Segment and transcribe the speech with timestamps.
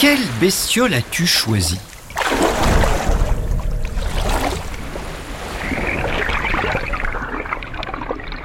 [0.00, 1.78] Quelle bestiole as-tu choisi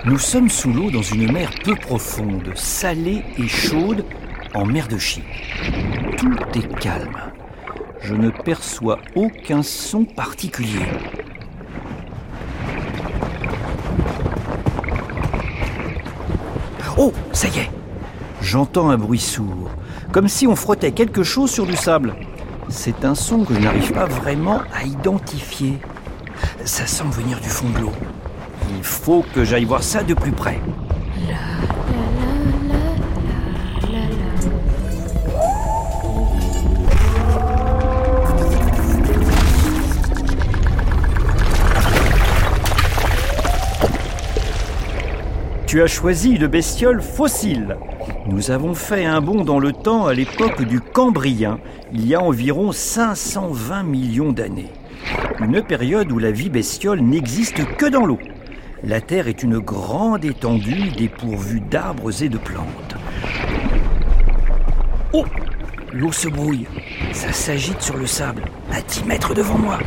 [0.04, 4.04] Nous sommes sous l'eau dans une mer peu profonde, salée et chaude,
[4.54, 5.24] en mer de Chine.
[6.18, 7.32] Tout est calme.
[8.02, 10.86] Je ne perçois aucun son particulier.
[16.98, 17.72] Oh, ça y est
[18.42, 19.70] J'entends un bruit sourd,
[20.16, 22.16] comme si on frottait quelque chose sur du sable.
[22.70, 25.78] C'est un son que je n'arrive pas vraiment à identifier.
[26.64, 27.92] Ça semble venir du fond de l'eau.
[28.78, 30.62] Il faut que j'aille voir ça de plus près.
[45.68, 47.76] Tu as choisi une bestiole fossile.
[48.28, 51.60] Nous avons fait un bond dans le temps à l'époque du Cambrien,
[51.94, 54.72] il y a environ 520 millions d'années.
[55.40, 58.18] Une période où la vie bestiole n'existe que dans l'eau.
[58.84, 62.96] La Terre est une grande étendue dépourvue d'arbres et de plantes.
[65.14, 65.26] Oh
[65.94, 66.66] L'eau se brouille.
[67.14, 69.78] Ça s'agite sur le sable, à 10 mètres devant moi.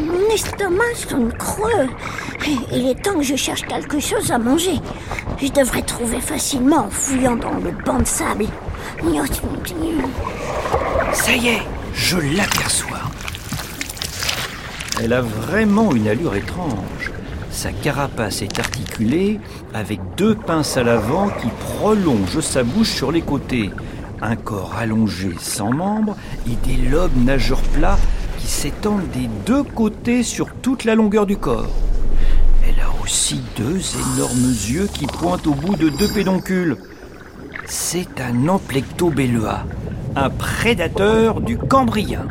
[0.00, 1.88] Mon estomac sonne creux.
[2.72, 4.80] Il est temps que je cherche quelque chose à manger.
[5.38, 8.46] Je devrais trouver facilement en fouillant dans le banc de sable.
[11.12, 11.62] Ça y est,
[11.92, 13.02] je l'aperçois.
[15.02, 17.12] Elle a vraiment une allure étrange.
[17.50, 19.38] Sa carapace est articulée
[19.74, 23.70] avec deux pinces à l'avant qui prolongent sa bouche sur les côtés.
[24.22, 27.98] Un corps allongé sans membres et des lobes nageurs plats
[28.38, 31.68] qui s'étendent des deux côtés sur toute la longueur du corps.
[33.06, 33.80] Aussi deux
[34.16, 36.76] énormes yeux qui pointent au bout de deux pédoncules.
[37.64, 39.64] C'est un amplectobellua,
[40.16, 42.26] un prédateur du Cambrien.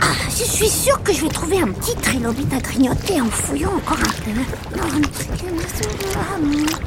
[0.00, 3.70] Ah, je suis sûre que je vais trouver un petit trilobite à grignoter en fouillant
[3.76, 4.32] encore un peu.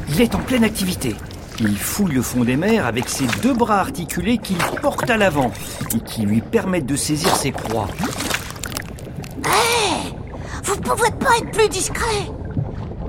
[0.10, 1.16] Il est en pleine activité.
[1.62, 5.54] Il fouille le fond des mers avec ses deux bras articulés qu'il porte à l'avant
[5.96, 7.88] et qui lui permettent de saisir ses proies.
[9.46, 10.14] Hé
[10.66, 12.28] Vous pouvez pas être plus discret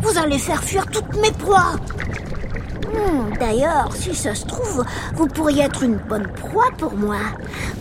[0.02, 1.76] Vous allez faire fuir toutes mes proies
[2.92, 7.16] Hmm, D'ailleurs, si ça se trouve, vous pourriez être une bonne proie pour moi.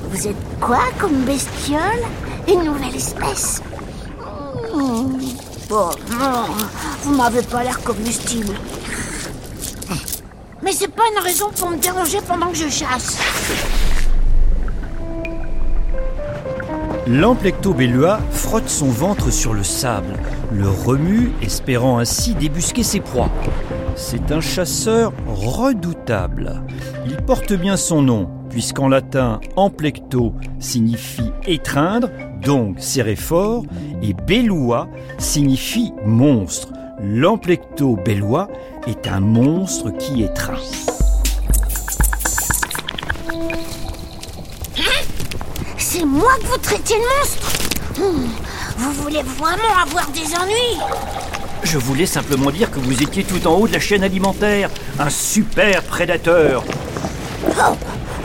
[0.10, 1.82] Vous êtes quoi comme bestiole?
[2.48, 3.62] Une nouvelle espèce?
[4.74, 5.18] Hmm.
[5.68, 5.90] Bon,
[6.20, 6.46] non,
[7.04, 8.54] vous m'avez pas l'air combustible.
[10.64, 13.18] Mais c'est pas une raison pour me déranger pendant que je chasse.
[17.08, 20.14] L'amplectobellua frotte son ventre sur le sable,
[20.52, 23.32] le remue, espérant ainsi débusquer ses proies.
[23.96, 26.62] C'est un chasseur redoutable.
[27.08, 32.10] Il porte bien son nom, puisqu'en latin amplecto signifie étreindre,
[32.44, 33.64] donc serrer fort,
[34.04, 34.88] et bellua
[35.18, 36.72] signifie monstre.
[37.04, 38.48] L'amplectobellua
[38.86, 40.54] est un monstre qui étreint.
[45.94, 47.50] C'est moi que vous traitez de monstre
[48.00, 48.30] Hmm,
[48.78, 50.80] Vous voulez vraiment avoir des ennuis
[51.64, 54.70] Je voulais simplement dire que vous étiez tout en haut de la chaîne alimentaire,
[55.00, 56.64] un super prédateur.
[57.46, 57.76] Oh,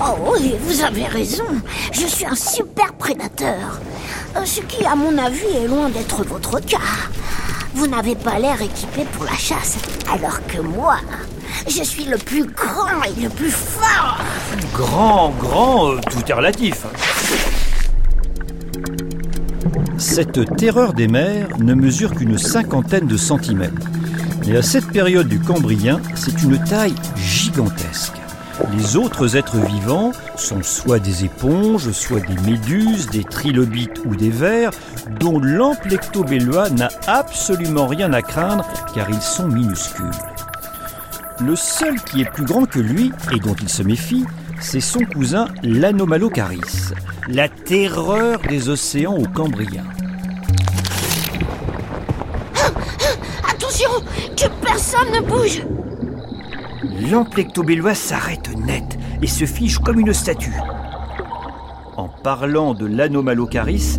[0.00, 1.44] oh oui, vous avez raison.
[1.91, 3.81] Je suis un super prédateur.
[4.37, 6.78] Euh, Ce qui, à mon avis, est loin d'être votre cas.
[7.75, 9.75] Vous n'avez pas l'air équipé pour la chasse,
[10.12, 10.98] alors que moi,
[11.66, 14.19] je suis le plus grand et le plus fort.
[14.72, 16.84] Grand, grand, euh, tout est relatif.
[20.09, 23.91] Cette terreur des mers ne mesure qu'une cinquantaine de centimètres.
[24.47, 28.15] Et à cette période du Cambrien, c'est une taille gigantesque.
[28.78, 34.31] Les autres êtres vivants sont soit des éponges, soit des méduses, des trilobites ou des
[34.31, 34.71] vers,
[35.21, 38.65] dont l'amplectobellua n'a absolument rien à craindre
[38.95, 40.07] car ils sont minuscules.
[41.41, 44.25] Le seul qui est plus grand que lui et dont il se méfie,
[44.60, 46.95] c'est son cousin l'anomalocaris,
[47.28, 49.83] la terreur des océans au Cambrien.
[53.49, 53.91] Attention,
[54.37, 55.63] que personne ne bouge.
[57.11, 60.55] L'amplectobellua s'arrête net et se fiche comme une statue.
[61.97, 63.99] En parlant de l'anomalocaris,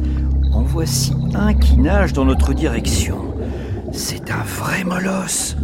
[0.53, 3.33] en voici un qui nage dans notre direction.
[3.91, 5.57] C'est un vrai molosse.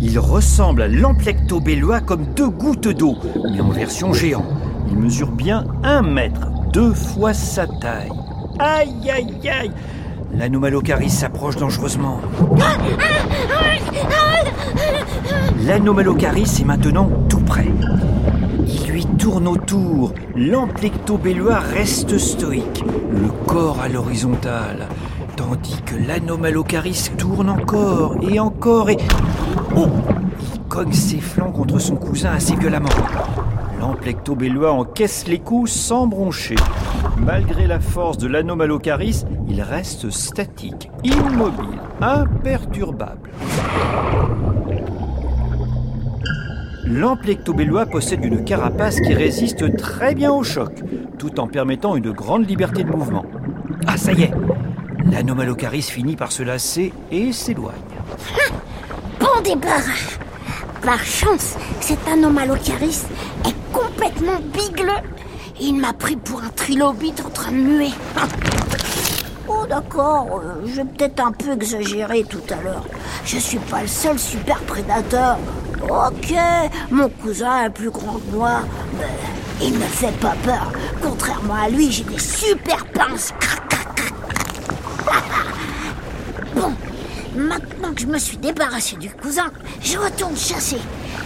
[0.00, 3.16] Il ressemble à l'amplectobellua comme deux gouttes d'eau,
[3.52, 4.46] mais en version géant.
[4.90, 8.10] Il mesure bien un mètre, deux fois sa taille.
[8.58, 9.70] Aïe, aïe, aïe
[10.34, 12.20] L'anomalocaris s'approche dangereusement.
[15.66, 17.66] L'anomalocaris est maintenant tout près.
[18.66, 20.12] Il lui tourne autour.
[20.36, 24.86] L'amplectobellois reste stoïque, le corps à l'horizontale,
[25.36, 28.98] tandis que l'anomalocaris tourne encore et encore et...
[29.76, 29.88] Oh
[30.54, 32.88] Il cogne ses flancs contre son cousin assez violemment.
[33.80, 36.56] L'amplectobellois encaisse les coups sans broncher.
[37.16, 43.30] Malgré la force de l'anomalocaris, il reste statique, immobile, imperturbable.
[46.84, 50.72] L'amplectobellois possède une carapace qui résiste très bien au choc,
[51.18, 53.26] tout en permettant une grande liberté de mouvement.
[53.86, 54.32] Ah, ça y est
[55.10, 57.74] L'anomalocaris finit par se lasser et s'éloigne.
[59.20, 60.18] Bon débarras
[60.82, 63.02] Par chance, cet anomalocaris
[63.46, 63.57] est
[63.98, 65.02] complètement bigleux.
[65.60, 67.90] Il m'a pris pour un trilobite en train de muer.
[69.50, 72.84] Oh d'accord, euh, j'ai peut-être un peu exagéré tout à l'heure.
[73.24, 75.38] Je suis pas le seul super prédateur.
[75.84, 76.34] Ok,
[76.90, 78.60] mon cousin est plus grand que moi,
[78.98, 80.70] mais il ne fait pas peur.
[81.02, 83.32] Contrairement à lui, j'ai des super pinces.
[86.54, 86.74] Bon,
[87.34, 90.80] maintenant que je me suis débarrassé du cousin, je retourne chasser.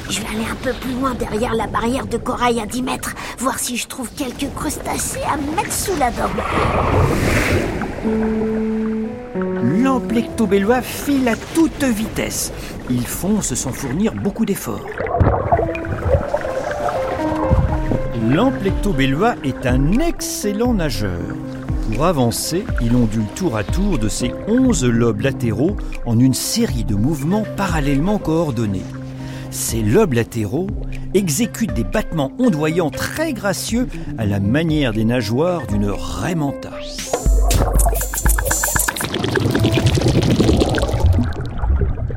[0.08, 3.14] Je vais aller un peu plus loin derrière la barrière de corail à 10 mètres,
[3.38, 6.30] voir si je trouve quelques crustacés à mettre sous la dent.
[9.82, 12.52] L'amplectobellois file à toute vitesse.
[12.90, 14.86] Il fonce sans fournir beaucoup d'efforts.
[18.28, 21.20] L'amplectobellois est un excellent nageur.
[21.92, 26.84] Pour avancer, il ondule tour à tour de ses 11 lobes latéraux en une série
[26.84, 28.84] de mouvements parallèlement coordonnés.
[29.52, 30.66] Ces lobes latéraux
[31.12, 36.34] exécutent des battements ondoyants très gracieux à la manière des nageoires d'une raie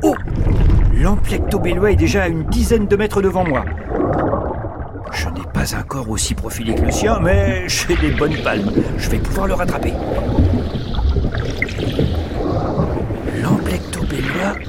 [0.02, 0.16] Oh
[0.94, 3.66] L'amplectobellois est déjà à une dizaine de mètres devant moi.
[5.12, 8.72] Je n'ai pas un corps aussi profilé que le sien, mais j'ai des bonnes palmes.
[8.98, 9.92] Je vais pouvoir le rattraper.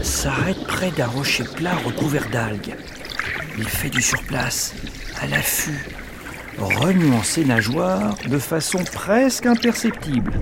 [0.07, 2.77] S'arrête près d'un rocher plat recouvert d'algues.
[3.59, 4.75] Il fait du surplace,
[5.21, 5.85] à l'affût,
[6.59, 10.33] remuant ses nageoires de façon presque imperceptible.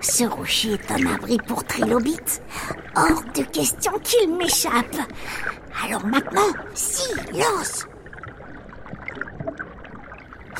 [0.00, 2.42] Ce rocher est un abri pour trilobites.
[2.94, 4.96] Hors de question qu'il m'échappe.
[5.84, 7.86] Alors maintenant, silence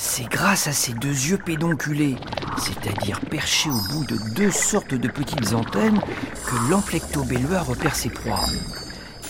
[0.04, 2.16] C'est grâce à ses deux yeux pédonculés,
[2.58, 6.00] c'est-à-dire perchés au bout de deux sortes de petites antennes,
[6.44, 8.40] que l'amplectobellois repère ses proies.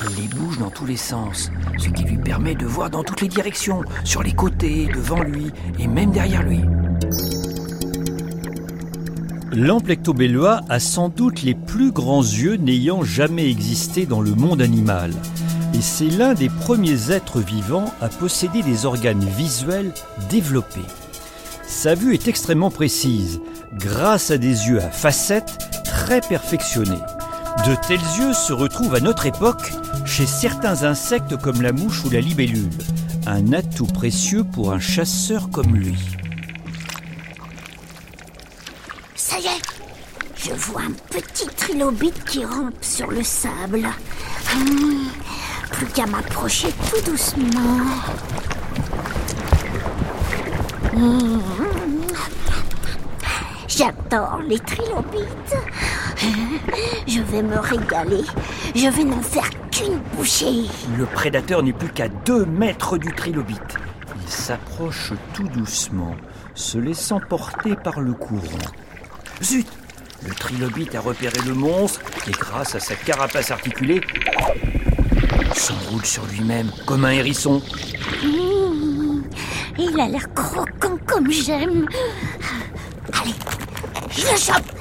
[0.01, 3.21] Il les bouge dans tous les sens, ce qui lui permet de voir dans toutes
[3.21, 6.63] les directions, sur les côtés, devant lui et même derrière lui.
[9.53, 15.13] L'amplectobellois a sans doute les plus grands yeux n'ayant jamais existé dans le monde animal.
[15.75, 19.93] Et c'est l'un des premiers êtres vivants à posséder des organes visuels
[20.29, 20.81] développés.
[21.67, 23.41] Sa vue est extrêmement précise,
[23.73, 27.01] grâce à des yeux à facettes très perfectionnés.
[27.67, 29.73] De tels yeux se retrouvent à notre époque
[30.05, 32.71] chez certains insectes comme la mouche ou la libellule,
[33.27, 35.97] un atout précieux pour un chasseur comme lui.
[39.15, 39.63] Ça y est,
[40.37, 43.89] je vois un petit trilobite qui rampe sur le sable.
[44.55, 45.07] Hum,
[45.73, 47.81] plus qu'à m'approcher tout doucement.
[53.67, 55.57] J'adore les trilobites.
[57.09, 58.23] Je vais me régaler.
[58.75, 60.67] Je vais n'en faire qu'une bouchée.
[60.97, 63.77] Le prédateur n'est plus qu'à deux mètres du trilobite.
[64.23, 66.15] Il s'approche tout doucement,
[66.55, 68.43] se laissant porter par le courant.
[69.43, 69.67] Zut
[70.25, 74.01] Le trilobite a repéré le monstre et grâce à sa carapace articulée,
[75.63, 77.63] s'enroule sur lui-même comme un hérisson.
[78.25, 79.23] Mmh,
[79.79, 81.87] il a l'air croquant comme j'aime.
[83.13, 83.35] Allez,
[84.11, 84.73] je le chope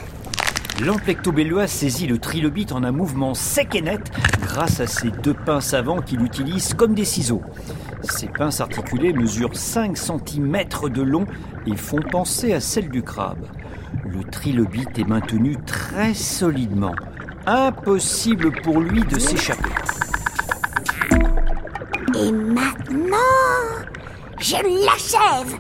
[0.83, 4.11] L'amplectobellois saisit le trilobite en un mouvement sec et net
[4.41, 7.43] grâce à ses deux pinces avant qu'il utilise comme des ciseaux.
[8.01, 10.57] Ces pinces articulées mesurent 5 cm
[10.91, 11.27] de long
[11.67, 13.45] et font penser à celles du crabe.
[14.03, 16.95] Le trilobite est maintenu très solidement.
[17.45, 19.69] Impossible pour lui de s'échapper.
[22.15, 23.17] Et maintenant,
[24.39, 25.57] je l'achève.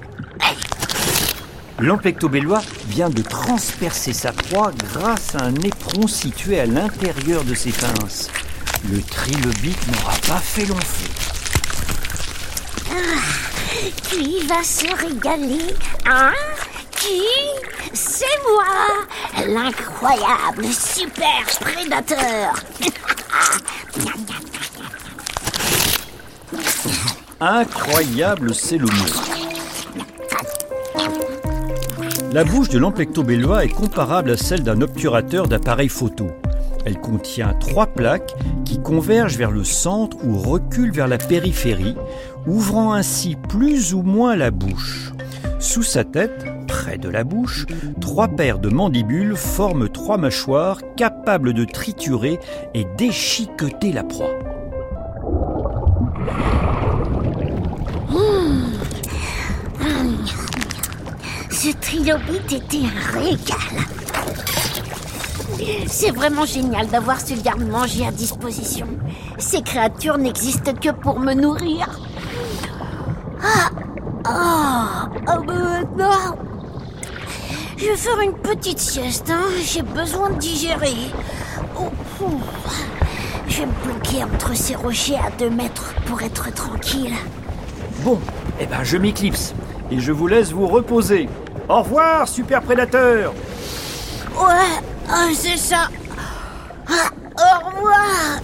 [1.79, 7.71] L'amplectobellois vient de transpercer sa proie grâce à un éperon situé à l'intérieur de ses
[7.71, 8.29] pinces.
[8.91, 11.09] Le trilobite n'aura pas fait long feu.
[14.09, 15.73] Qui va se régaler
[16.05, 16.33] Hein
[16.91, 17.23] Qui?
[17.93, 22.53] C'est moi L'incroyable super prédateur
[27.43, 28.91] Incroyable, c'est le mot.
[32.31, 36.27] La bouche de l'emplectobellois est comparable à celle d'un obturateur d'appareil photo.
[36.85, 41.95] Elle contient trois plaques qui convergent vers le centre ou reculent vers la périphérie,
[42.45, 45.11] ouvrant ainsi plus ou moins la bouche.
[45.57, 47.65] Sous sa tête, près de la bouche,
[47.99, 52.39] trois paires de mandibules forment trois mâchoires capables de triturer
[52.75, 54.29] et déchiqueter la proie.
[61.63, 63.85] Ce trilobite était un régal.
[65.85, 68.87] C'est vraiment génial d'avoir ce garde-manger à disposition.
[69.37, 71.87] Ces créatures n'existent que pour me nourrir.
[73.43, 73.69] Ah,
[74.25, 76.35] ah, ah maintenant,
[77.77, 79.29] je vais faire une petite sieste.
[79.29, 79.45] Hein.
[79.63, 81.11] J'ai besoin de digérer.
[81.79, 81.89] Oh,
[82.23, 82.39] oh.
[83.47, 87.13] Je vais me bloquer entre ces rochers à deux mètres pour être tranquille.
[88.03, 88.19] Bon,
[88.59, 89.53] eh ben je m'éclipse
[89.91, 91.29] et je vous laisse vous reposer.
[91.71, 93.33] Au revoir, super prédateur
[94.35, 95.87] Ouais, ah, c'est ça.
[96.85, 98.41] Ah, au revoir.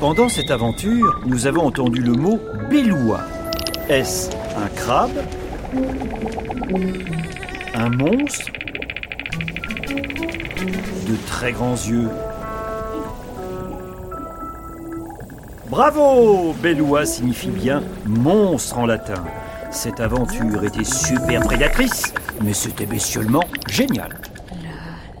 [0.00, 2.40] Pendant cette aventure, nous avons entendu le mot
[2.70, 3.20] Béloua.
[3.90, 5.22] Est-ce un crabe
[7.74, 8.46] Un monstre
[11.06, 12.08] De très grands yeux?
[15.76, 19.22] Bravo Béloua signifie bien monstre en latin.
[19.70, 24.18] Cette aventure était super prédatrice, mais c'était bestiolement génial.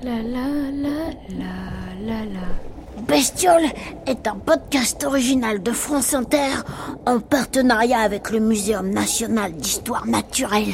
[0.02, 3.02] La la la la la la.
[3.06, 3.66] Bestiole
[4.06, 6.62] est un podcast original de France Inter
[7.04, 10.72] en partenariat avec le Muséum national d'histoire naturelle.